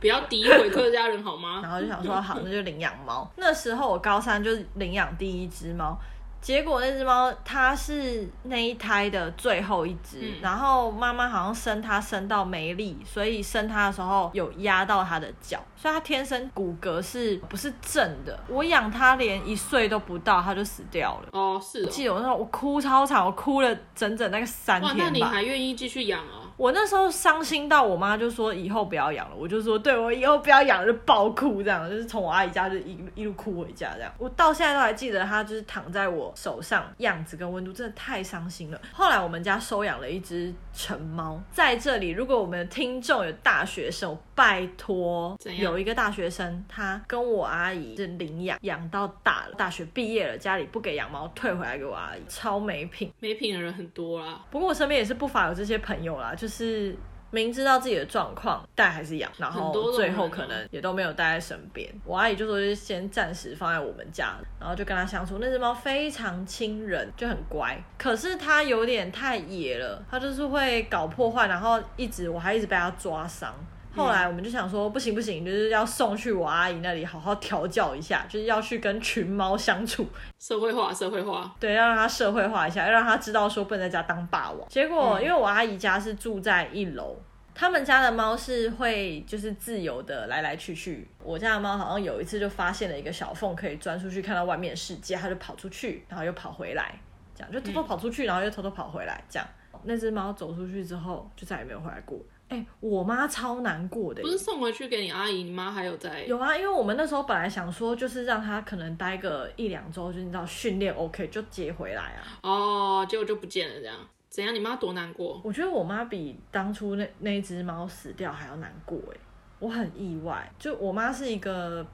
[0.00, 1.60] 不要诋毁客家人好吗？
[1.62, 3.30] 然后就想说好，那就领养猫。
[3.36, 5.98] 那时候我高三就是领养第一只猫，
[6.40, 18.38] 结果那只猫它是那一胎的最后一只，嗯、然后妈妈好像生它生到没力，所以生它的时候有压到它的脚，所以它天生骨骼是不是正的？
[18.48, 21.28] 我养它连一岁都不到，它就死掉了。
[21.32, 21.88] 哦，是哦。
[21.90, 25.04] 记得我那时候我哭超惨，我哭了整整那个三天吧。
[25.04, 26.39] 那你还愿意继续养啊？
[26.60, 34.12] 我那时候伤心到我妈就说以后不要养了，我就说对，我以后不要养了，就爆哭这样，就是从我阿姨家就一一路哭回家这样。
[34.18, 38.78] 我到现在都还记得它就是躺在我手上样子跟温度，真的太伤心了。
[38.92, 54.42] 后来我们家收养了一只成猫，在这里如果我们的听众有大学生，拜托，有一个大学生他跟我阿姨是领养，养到大了，大学毕业了，家里不给养猫，退回来给我阿姨，超没品，没品的人很多啦。
[54.50, 56.49] 不过我身边也是不乏有这些朋友啦，就是。
[56.50, 56.94] 是
[57.30, 61.88] 明知道自己的状况，带还是养，然后最后可能也都没有带在身边。
[62.04, 65.38] 我阿姨就说，就先暂时放在我们家，然后就跟他相处。
[65.40, 73.54] 那只猫非常亲人，就很乖，可是它有点太野了，它就是会搞破坏，然后一直我还一直被它抓伤。
[73.94, 80.06] 后来我们就想说，不行不行，就是要送去我阿姨那里好好调教一下，就是要去跟群猫相处，
[80.38, 84.68] 社会化，社会化，对，要让它社会化一下，要让它知道说不能在家当霸王。
[84.68, 87.16] 结果因为我阿姨家是住在一楼，
[87.54, 91.06] 他们家的猫是会就是自由的来来去去。
[91.22, 96.94] 我家的猫好像有一次就发现了一个小缝可以钻出去看到外面的世界，它就跑出去，然后又跑回来，
[97.34, 99.46] 这样就偷偷跑出去，然后又偷偷跑回来，这样。
[99.82, 102.18] 那只猫走出去之后就再也没有回来过。
[102.50, 104.20] 哎、欸，我妈超难过的。
[104.22, 106.24] 不是送回去给你阿姨，你妈还有在？
[106.24, 112.26] 有啊，因为我们那时候本来想说，就是让她可能待个一两周，就你知道训练 OK 就接回来啊。
[112.42, 113.96] 哦，结果就不见了，这样
[114.28, 114.52] 怎样？
[114.52, 115.40] 你妈多难过？
[115.44, 119.16] 我觉得我妈比当初那那只猫死掉还要难过哎，
[119.60, 120.52] 我很意外。
[120.58, 121.86] 就我妈是一个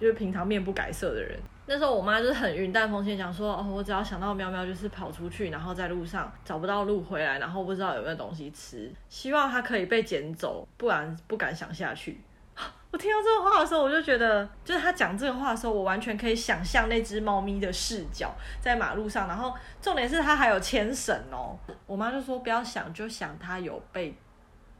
[0.00, 1.38] 就是平常面不改色的人。
[1.68, 12.20] 那时候我妈就是很云淡风轻讲说，哦，我只要想到喵喵就是跑出去，然后在路上找不到路回来，然后不知道有没有东西吃，希望它可以被捡走，不然不敢想下去。
[12.92, 21.58] 我听到这个话的时候，我就觉得，就是他讲这个话的时候，我完全可以想象那只猫咪的视角在马路上，然后重点是它还有牵绳哦。
[21.84, 24.16] 我妈就说不要想，就想它有被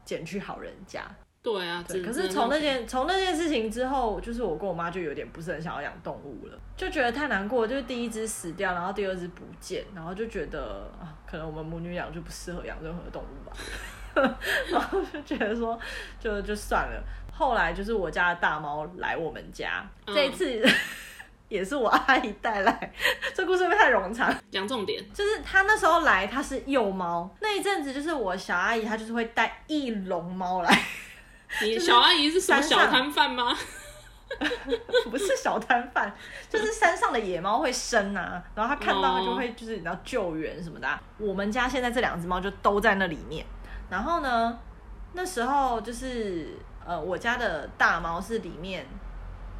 [0.05, 1.03] 捡去好人家。
[1.47, 7.65] 对啊，对，可是从那件从那件事情之后，就是我跟我妈就有点不是很想要养动物了，就觉得太难过。
[7.65, 13.55] 就是第一只死掉，然后第二只不见，然后就觉得啊，可能我们母女俩就不适合养任何动物吧。
[14.71, 15.79] 然后就觉得说，
[16.19, 17.01] 就就算了。
[17.31, 20.61] 后来就是我家的大猫来我们家，嗯、这一次
[21.49, 22.93] 也是我阿姨带来。
[23.33, 24.35] 这故事会不会太冗长？
[24.51, 27.33] 讲重点，就是她那时候来，她是幼猫。
[27.39, 30.83] 那一阵子就是我小阿姨，她就是会带一笼猫来。
[31.61, 33.57] 你小阿姨是什么小摊贩吗？
[35.09, 36.13] 不是小摊贩，
[36.49, 41.01] 就是山上的野猫会生啊，然后他看到他就会就是你要救援什么的啊。
[41.17, 43.45] 我们家现在这两只猫就都在那里面。
[43.89, 44.59] 然后呢，
[45.13, 48.85] 那时候就是呃，我家的大猫是里面。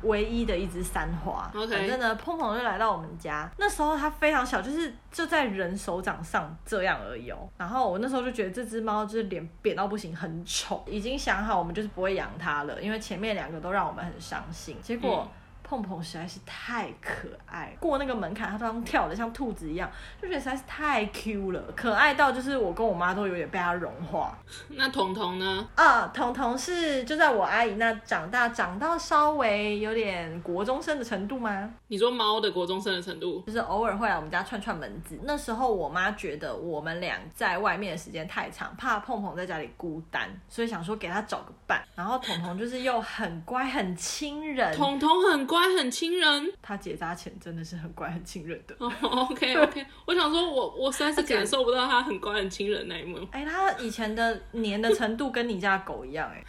[0.08, 3.50] 唯一的一只三花.反正呢，碰碰就来到我们家。
[3.58, 7.48] 那时候它非常小，就是就在人手掌上这样而已哦。
[7.58, 10.84] 然后我那时候就觉得这只猫就是脸扁到不行，很丑。
[10.88, 14.78] 已经想好我们就是不会养它了，因为前面两个都让我们很伤心。
[14.82, 15.28] 结果
[15.68, 24.38] 碰碰实在是太可爱，过那个门槛，它都跳的像兔子一样，就觉得实在是太 Q 了，可爱到就是我跟我妈都有点被它融化。
[24.70, 25.68] 那彤彤呢？
[25.76, 31.70] 啊，彤彤是就在我阿姨那长大，长到稍微有点国中生的程度吗？
[31.90, 35.18] 你说猫的国中生的程度，就是偶尔会来我们家串串门子。
[35.24, 41.82] 那时候我妈觉得我们俩在外面的时间太长，怕碰碰在家里孤单，所以想说给他找个伴。
[41.96, 48.76] 然后彤彤就是又很乖很亲人，彤彤很乖很亲人，他结扎前真的是很乖很亲人的。
[48.80, 53.18] Oh, OK OK，我想说我我实在是感受不到他很乖很亲人那一幕。
[53.32, 56.46] 哎、欸，他以前的黏的程度跟你家狗一样哎、欸。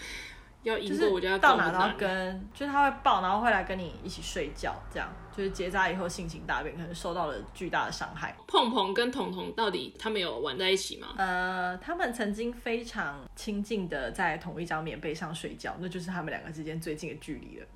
[0.63, 8.37] 要赢过我家狗，到哪都要跟，就是他会抱，然后会来跟你一起睡觉，这样就是结扎以后性情大变，可能受到了巨大的伤害。
[8.47, 11.09] 碰碰跟彤彤到底他们有玩在一起吗？
[11.17, 17.67] 呃，他们曾经非常亲近的在同一张棉被上睡觉，那就是他们两个之间最近的距离了。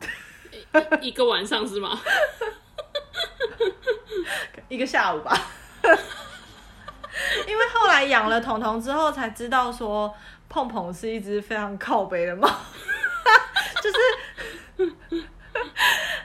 [1.00, 1.98] 一个晚上是吗？
[4.68, 5.34] 一个下午吧。
[7.46, 10.12] 因为后来养了彤彤之后，才知道说
[10.52, 12.46] 碰碰是一只非常靠背的猫，
[13.82, 14.94] 就是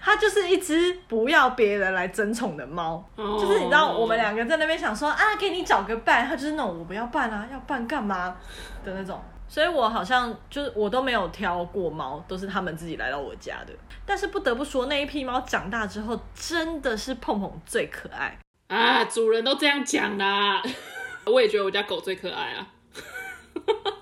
[0.02, 3.02] 它就是一只不要别人来争宠的猫。
[3.16, 3.40] Oh.
[3.40, 8.36] 就是你知道，我们两个在那边想说啊，给你找个伴，它就是那种我不要伴啊，要伴干嘛
[8.84, 9.24] 的那种。
[9.48, 13.74] 所以我好像就是我都没有挑过猫，都是他们自己来到我家的。
[14.06, 18.38] 但是不得不说，那一批猫长大之后，真的是碰碰最可爱。
[18.68, 20.62] 啊，主人都这样讲啦，
[21.26, 22.68] 我也觉得我家狗最可爱啊。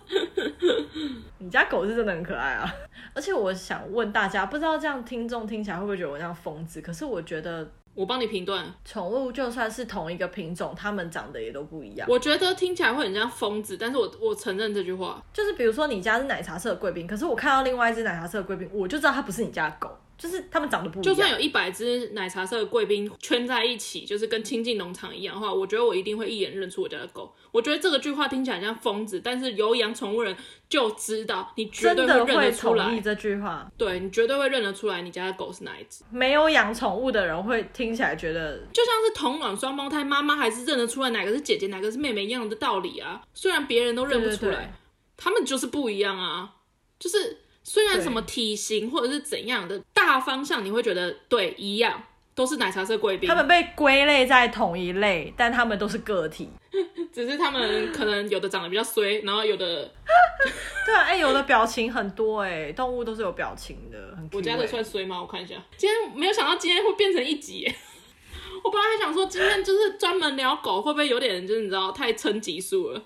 [1.39, 2.73] 你家狗是真的很可爱啊，
[3.13, 6.81] 而且我想问大家，不知道这样听众听起来会不会觉得我像疯子？
[6.81, 12.07] 可是我觉得，我帮你评断，宠物就算是同一个品种，它们长得也都不一样。
[12.09, 19.95] 我觉得听起来会很像疯子，但是我我承认这句话，就是比如说你家是奶茶色的贵宾，可是我看到另外一只奶茶色的贵宾，我就知道它不是你家的狗。
[20.17, 21.03] 就是他们长得不一样。
[21.03, 27.33] 就算有一百只奶茶色的贵宾圈在一起，就是跟亲近农场一样的话，我觉得我一定会一眼认出我家的狗。
[27.51, 30.35] 我觉得这个句话听起来像疯子，但是有养宠物人
[30.69, 32.85] 就知道，你绝对会认得出来。
[32.85, 36.03] 同意这句话，对，你绝对会认得出来你家的狗是哪一只。
[36.09, 43.21] 没有养宠物的人会听起来觉得，就像是同卵双胞胎，妈妈还是认得出来哪个是姐姐，哪个是妹妹一样的道理啊。
[43.33, 44.69] 虽然别人都认不出来，对对对，
[45.17, 46.55] 他们就是不一样啊，
[46.99, 47.39] 就是。
[47.67, 52.01] 虽然什么体型或者是怎样的大方向，你会觉得对一样，
[52.35, 56.47] 都是奶茶色贵宾，他们被归类在同一类，但他们都是个体，
[57.11, 59.91] 只是他们可能有的长得比较衰，然后有的，
[60.85, 64.29] 对啊，哎、欸，有的表情很多哎，动物都是有表情的，很。
[64.31, 65.19] 我家的算衰吗？
[65.19, 67.65] 我看一下，今天没有想到今天会变成一集，
[68.63, 73.01] 我本来还想说今天就是专门聊狗，会不会有点就是你知道太撑集数了？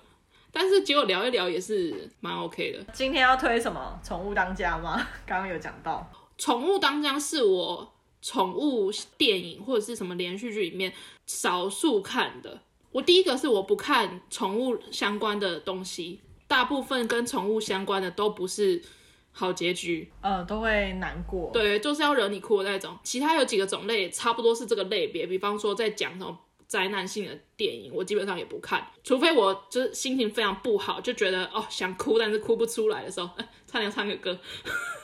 [0.52, 2.92] 但是结果聊一聊也是蛮 OK 的。
[2.92, 4.00] 今天要推什么？
[4.02, 5.06] 宠物当家吗？
[5.26, 10.92] 刚刚有讲到，宠物当家是我宠物电影或者是什么连续剧里面
[11.26, 12.60] 少数看的。
[12.92, 18.82] 我第一个是我不看宠物相关的东西，大部分跟宠物相关的都不是
[19.30, 21.50] 好结局，呃，都会难过。
[21.52, 22.98] 对，就是要惹你哭的那种。
[23.04, 26.36] 其他有几个种类差不多是这个类别，比方说在讲什么。
[26.70, 33.28] 灾难性的电影，我基本上也不看，除非我就是心情非常不好，就觉得哦想哭，但是哭不出来的时候，
[33.66, 34.38] 差点唱个歌，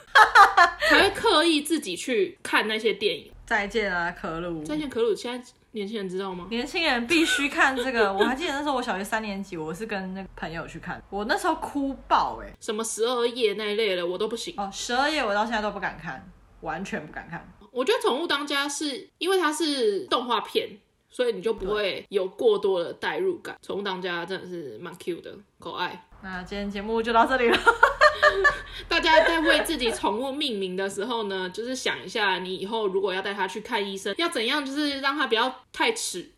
[0.89, 3.29] 才会刻意自己去看那些电影。
[3.45, 4.63] 再见啊，可鲁！
[4.63, 5.13] 再见，可鲁！
[5.13, 6.47] 现在年轻人知道吗？
[6.49, 8.11] 年轻人必须看这个。
[8.15, 14.69] 我还记得那时候我小学三年级，我是跟那个朋友去看，我那时候哭爆哎、欸，什么十二夜那一类的我都不行哦。
[14.71, 17.45] 十二夜我到现在都不敢看，完全不敢看。
[17.71, 20.69] 我觉得宠物当家是因为它是动画片。
[21.09, 23.57] 所以你就不会有过多的代入感。
[23.61, 26.07] 宠物当家真的是蛮 cute 的，可爱。
[26.21, 27.57] 那今天节目就到这里了。
[28.87, 36.31] 大家在为自己宠物命名的时候呢，就是想一下，你以后如果要带它去看医生，要怎样，就是让它不要太迟。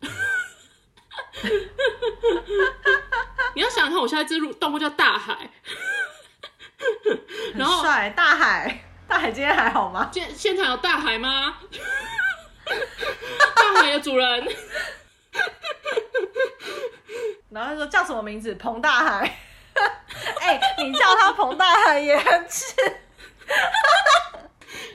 [3.54, 5.50] 你要想想看，我现在这入动物叫大海，
[7.54, 10.10] 然后帅大海，大海今天还好吗？
[10.12, 11.56] 现现场有大海吗？
[13.56, 14.48] 大海的主人，
[17.50, 18.54] 然后他说叫什么名字？
[18.54, 19.38] 彭大海。
[20.40, 22.74] 哎、欸，你叫他彭大海也很气。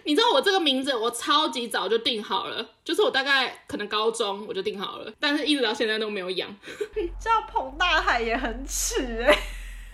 [0.03, 6.55] 你知道我这个名字，我超级早就定好了，就是我大概可能高中我就定好了，但是一直到现在都没有养。
[7.19, 9.35] 叫彭大海也很耻哎。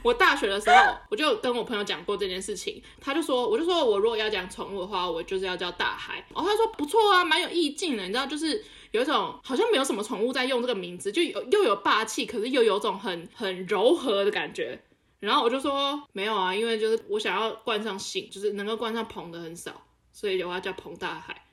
[0.03, 6.25] 我大学的时候，我就跟我朋友讲过这件事情，他就说，我就说我如果要讲宠物的话，我就是要叫大海。
[6.33, 14.81] 然后他说不错啊，蛮有意境的，你知道，就是有一种好像没有什么宠物在用这个名字，就有又有霸气，可是又有种很很柔和的感觉。
[15.19, 19.71] 然后我就说没有啊，因为就是我想要冠上姓，就是能够冠上鹏的很少，
[20.11, 21.45] 所以我要叫彭大海。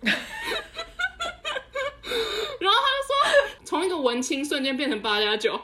[2.60, 3.14] 然后他就说，
[3.64, 5.60] 从一个文青瞬间变成八加九。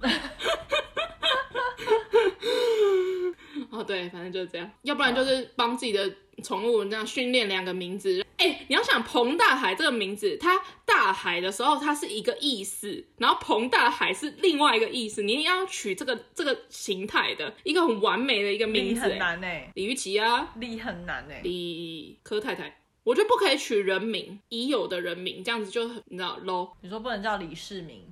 [3.70, 4.68] 哦，对，反正就是这样。
[4.82, 8.24] 要不然就是帮自己的宠物这样训练两个名字。
[8.36, 15.22] 哎、欸，你要想彭大海这个名字，它大海的时候它是一个意思，然后彭大海是另外一个意思。
[15.22, 19.70] 你要取这个这个形态的一个很完美的一个名字，很难哎。
[19.74, 21.40] 李玉琪啊，李很难哎。
[21.44, 22.78] 李柯太太。
[23.02, 26.70] 我觉得不可以取人名，已有的人名，这样子就很你知道 low。
[26.82, 28.04] 你说不能叫李世民，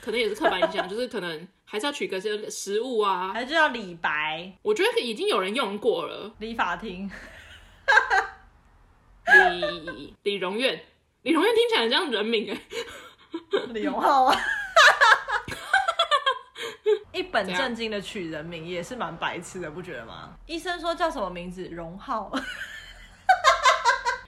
[0.00, 4.52] 可能也是刻板印象， 就是可能还是要取个些食物啊，还是叫李白？
[4.62, 6.32] 我觉得已经有人用过了。
[6.38, 7.10] 李法庭，
[9.26, 10.80] 李李荣愿，
[11.22, 12.60] 李荣院听起来很像人名哎。
[13.70, 14.40] 李荣浩啊，
[17.12, 20.36] 一本正经的取人名也是蛮白痴的，不觉得吗？
[20.46, 21.64] 医生说叫什么名字？
[21.64, 22.32] 荣浩。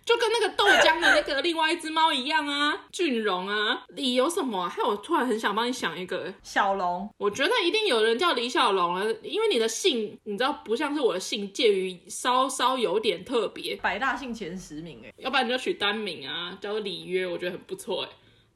[0.08, 4.66] 就跟那个豆浆的那个另外一只猫一样啊， 俊荣啊，李有什么、啊？
[4.66, 7.06] 害我突然很想帮你想一个小龙。
[7.18, 13.76] 我觉得一定有人叫李小龙了，因为你的姓你知道不像是我的姓，介于稍稍有点特别。
[13.76, 18.08] 百大姓前十名哎，要不然你就取单名啊，叫做李约，我觉得很不错哎。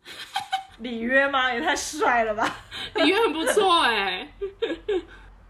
[0.80, 1.52] 李约吗？
[1.52, 2.56] 也太帅了吧！
[2.96, 4.32] 李约很不错哎。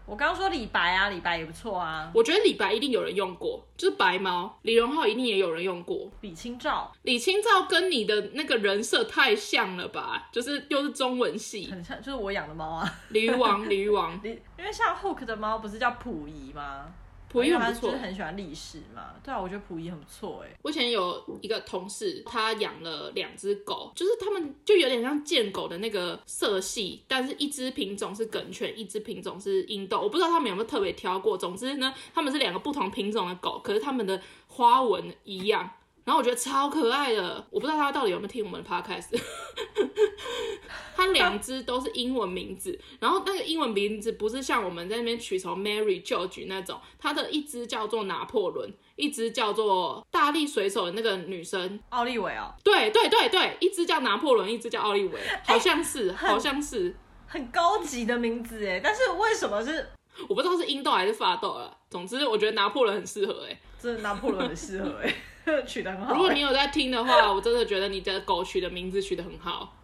[0.05, 2.11] 我刚刚说李白啊，李白也不错啊。
[2.13, 4.59] 我觉得李白一定有人用过，就是白猫。
[4.63, 6.09] 李荣浩一定也有人用过。
[6.21, 10.27] 李清照，李清照跟你的那个人设太像了吧？
[10.31, 12.95] 就是又是中文系，很像，就是我养的猫啊。
[13.09, 14.19] 鲤鱼王， 鲤鱼王。
[14.23, 16.93] 因为像 Hook 的猫不是叫溥仪吗？
[17.33, 19.15] 溥仪很不错，就是很喜欢历史嘛。
[19.23, 20.55] 对啊，我觉得溥仪很不错哎。
[20.61, 29.99] 我以前有一个同事，他养了两只狗，就是他们就有点像贱狗的那个色系，但是一只品种是梗犬，一只品种是英斗。
[29.99, 31.35] 我不知道他们有没有特别挑过。
[31.35, 35.67] 总之呢，他们是两个不同品种的狗，可是他们的花纹一样。
[36.05, 39.09] 然后我觉得超可爱的，我不知道他到底有没有听我们的 podcast。
[40.95, 52.53] 他两只都是英文名字，然后那个英文名字不是像我们在那边取什么 Mary、George 那种，他的一只叫做拿破仑，一只叫做大力水手的那个女生奥利维哦。
[52.63, 56.95] 对对对对，一只叫拿破仑，一只叫奥利维，好像是，欸、好像是
[57.25, 59.89] 很高级的名字哎，但是为什么是？
[60.29, 61.75] 我不知道是英斗还是法斗了。
[61.89, 65.11] 总之，我觉得拿破仑很适合哎，真的拿破仑很适合哎。
[65.67, 66.13] 取得很好。
[66.13, 69.75] 如果你有在听的话， 我真的觉得你的狗取的名字取得很好，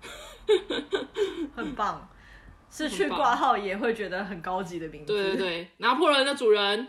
[1.55, 2.09] 很棒。
[2.71, 5.11] 是去挂号也会觉得很高级的名字。
[5.11, 6.87] 对对对，拿破仑的主人。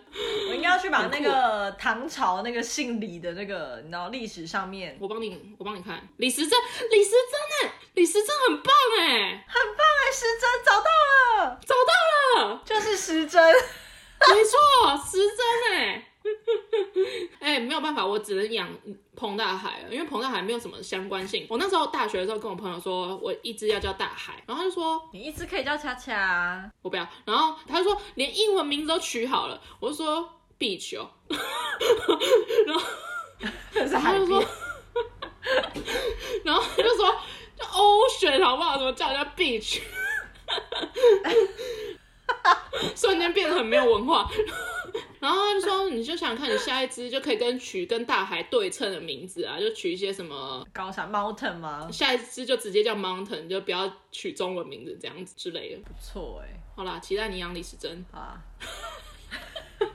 [0.50, 6.06] 我应该要去把那个唐朝那个姓李的那个，你知道历史上面，我帮你，我帮你看。
[6.18, 6.50] 李时珍，
[6.90, 10.90] 李时珍哎，李时珍很棒哎，很棒哎，时珍找到
[11.46, 15.78] 了，找到了，就是时珍，没错，时珍哎。
[15.78, 16.09] 哎、欸，
[17.60, 18.68] 没有办法，我只能养
[19.14, 21.46] 彭大海了，因为彭大海没有什么相关性。
[21.48, 27.06] 我那时候大学的时候跟我朋友说，我一只要叫大海，然后他就说你一只可以叫恰恰，我不要。
[27.24, 31.10] 然后他就说连英文名字都取好了，我就说 Beach 哦，
[32.66, 32.82] 然后
[34.00, 34.44] 他就说，
[36.44, 37.14] 然后他就说
[37.56, 38.76] 叫 Ocean 好不好？
[38.76, 39.80] 怎么叫人家 Beach？
[42.96, 44.30] 瞬间变得很没有文化。
[45.20, 51.88] 然后他就说，你就想看你下一只就可以跟取跟大海对称的名字啊，就取一些什么高山 Mountain 吗？
[51.92, 55.80] 下一只就直接叫 Mountain，就不要取中文名字这样子之类的。
[55.82, 58.40] 不错哎、欸，好啦，期待你养李时珍啊。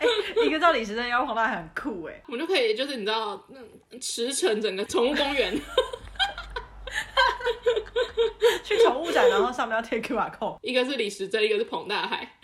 [0.00, 0.06] 欸、
[0.46, 5.54] 一个叫李时珍，要黄大海很酷哎、欸，我们就可以就是你知道，那驰骋整个宠物公园，
[8.62, 12.36] 去宠物展，然后上面要贴 QR code，一个是李时珍，一个是彭大海。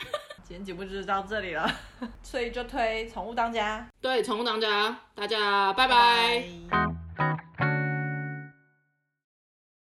[0.50, 1.70] 今天节目就是到这里了，
[2.24, 3.86] 所以就推宠物当家。
[4.00, 6.42] 对，宠物当家，大家拜拜。
[6.68, 6.76] 拜
[7.16, 7.49] 拜。